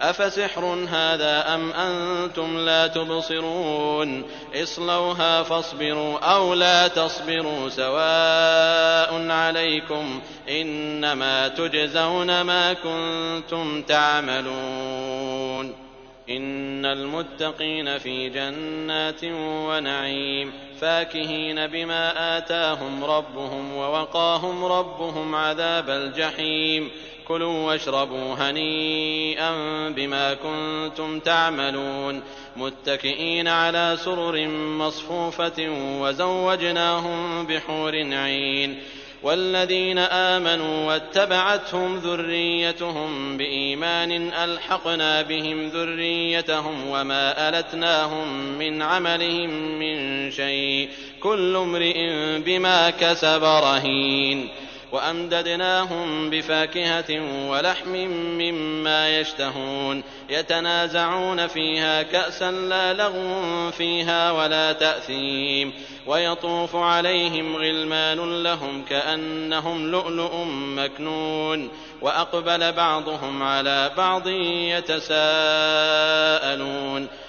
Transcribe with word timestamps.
أفسحر 0.00 0.86
هذا 0.90 1.54
أم 1.54 1.72
أنتم 1.72 2.58
لا 2.58 2.86
تبصرون 2.86 4.22
اصلوها 4.54 5.42
فاصبروا 5.42 6.18
أو 6.18 6.54
لا 6.54 6.88
تصبروا 6.88 7.68
سواء 7.68 9.30
عليكم 9.30 10.20
إنما 10.48 11.48
تجزون 11.48 12.40
ما 12.40 12.72
كنتم 12.72 13.82
تعملون 13.82 15.88
إن 16.30 16.86
المتقين 16.86 17.98
في 17.98 18.28
جنات 18.28 19.24
ونعيم 19.68 20.52
فاكهين 20.80 21.66
بما 21.66 22.38
آتاهم 22.38 23.04
ربهم 23.04 23.76
ووقاهم 23.76 24.64
ربهم 24.64 25.34
عذاب 25.34 25.90
الجحيم 25.90 26.90
كلوا 27.28 27.66
واشربوا 27.66 28.34
هنيئا 28.34 29.52
بما 29.88 30.34
كنتم 30.34 31.20
تعملون 31.20 32.22
متكئين 32.56 33.48
على 33.48 33.96
سرر 34.04 34.48
مصفوفة 34.48 35.68
وزوجناهم 36.00 37.46
بحور 37.46 37.94
عين. 38.14 38.78
والذين 39.22 39.98
آمنوا 39.98 40.86
واتبعتهم 40.86 41.98
ذريتهم 41.98 43.36
بإيمان 43.36 44.32
ألحقنا 44.32 45.22
بهم 45.22 45.68
ذريتهم 45.68 46.88
وما 46.88 47.48
ألتناهم 47.48 48.58
من 48.58 48.82
عملهم 48.82 49.50
من 49.78 50.30
شيء 50.30 50.88
كل 51.20 51.56
امرئ 51.56 52.10
بما 52.38 52.90
كسب 52.90 53.44
رهين. 53.44 54.48
وأمددناهم 54.92 56.30
بفاكهة 56.30 57.20
ولحم 57.48 57.92
مما 58.38 59.20
يشتهون. 59.20 60.02
يتنازعون 60.30 61.46
فيها 61.46 62.02
كأسا 62.02 62.50
لا 62.50 62.94
لغو 62.94 63.70
فيها 63.70 64.32
ولا 64.32 64.72
تأثيم. 64.72 65.72
ويطوف 66.06 66.76
عليهم 66.76 67.56
غلمان 67.56 68.42
لهم 68.42 68.84
كأنهم 68.84 69.90
لؤلؤ 69.90 70.44
مكنون. 70.76 71.70
وأقبل 72.00 72.72
بعضهم 72.72 73.42
على 73.42 73.90
بعض 73.96 74.28
يتساءلون. 74.28 75.18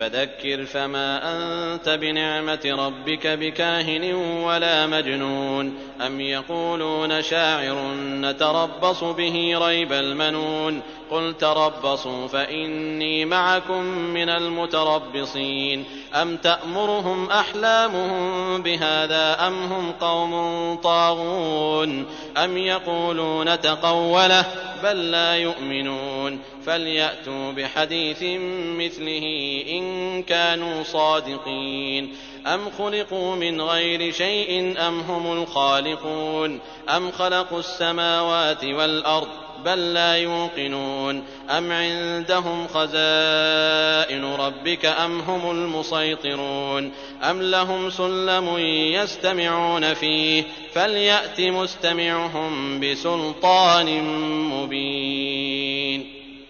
فذكر 0.00 0.64
فما 0.64 1.20
أنت 1.32 1.88
بنعمة 1.88 2.60
ربك 2.66 3.26
بكاهن 3.26 4.14
ولا 4.44 4.86
مجنون 4.86 5.74
أم 6.06 6.20
يقولون 6.20 7.22
شاعر 7.22 7.94
نتربص 7.96 9.04
به 9.04 9.58
ريب 9.66 9.92
المنون 9.92 10.82
قل 11.10 11.34
تربصوا 11.34 12.28
فإني 12.28 13.24
معكم 13.24 13.82
من 13.84 14.28
المتربصين 14.28 15.84
أم 16.14 16.36
تأمرهم 16.36 17.30
أحلامهم 17.30 18.62
بهذا 18.62 19.46
أم 19.46 19.62
هم 19.72 19.92
قوم 19.92 20.74
طاغون 20.76 22.06
أم 22.36 22.56
يقولون 22.56 23.60
تقوله 23.60 24.69
بل 24.82 25.10
لا 25.10 25.36
يؤمنون. 25.36 26.40
فليأتوا 26.66 27.52
بحديث 27.52 28.22
مثله 28.78 29.62
إن 29.68 30.22
كانوا 30.22 30.82
صادقين. 30.82 32.14
أم 32.46 32.70
خلقوا 32.78 33.36
من 33.36 33.60
غير 33.60 34.12
شيء 34.12 34.74
أم 34.88 35.00
هم 35.00 35.32
الخالقون؟ 35.32 36.60
أم 36.88 37.10
خلقوا 37.10 37.58
السماوات 37.58 38.64
والأرض 38.64 39.49
بل 39.64 39.94
لا 39.94 40.16
يوقنون. 40.16 41.24
أم 41.50 41.72
عندهم 41.72 42.66
خزائن 42.66 44.24
ربك 44.24 44.86
أم 44.86 45.20
هم 45.20 45.50
المسيطرون؟ 45.50 46.92
أم 47.22 47.42
لهم 47.42 47.90
سلم 47.90 48.58
يستمعون 48.94 49.94
فيه؟ 49.94 50.44
فليأت 50.74 51.40
مستمعهم 51.40 52.80
بسلطان 52.80 54.02
مبين. 54.50 55.29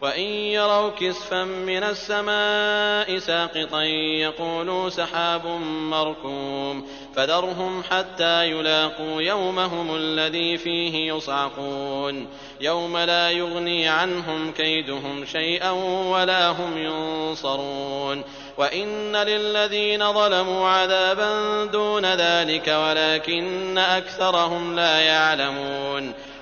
وإن 0.00 0.22
يروا 0.22 0.90
كسفا 0.90 1.44
من 1.44 1.82
السماء 1.82 3.18
ساقطا 3.18 3.82
يقولوا 3.82 4.88
سحاب 4.88 5.46
مركوم 5.90 6.86
فذرهم 7.14 7.82
حتى 7.82 8.50
يلاقوا 8.50 9.22
يومهم 9.22 9.96
الذي 9.96 10.58
فيه 10.58 11.12
يصعقون 11.14 12.28
يوم 12.60 12.98
لا 12.98 13.30
يغني 13.30 13.88
عنهم 13.88 14.52
كيدهم 14.52 15.24
شيئا 15.24 15.70
ولا 16.10 16.48
هم 16.48 16.78
ينصرون 16.78 18.24
وإن 18.58 19.16
للذين 19.16 20.12
ظلموا 20.12 20.68
عذابا 20.68 21.64
دون 21.64 22.04
ذلك 22.04 22.68
ولكن 22.68 23.78
أكثرهم 23.78 24.76
لا 24.76 25.00
يعلمون 25.00 26.14